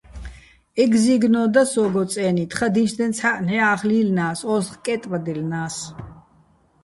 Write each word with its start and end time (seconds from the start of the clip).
ეგზი́გნო 0.83 1.43
და 1.53 1.63
სო́გო 1.71 2.03
წე́ნი, 2.11 2.43
თხა 2.51 2.67
დინჩდენცჰ̦ა́ჸ 2.73 3.39
ნჵეჸა́ხ 3.45 3.81
ლი́ლნა́ს, 3.89 4.39
ო́სღ 4.53 4.69
კე́ტბადჲელნა́ს. 4.85 5.75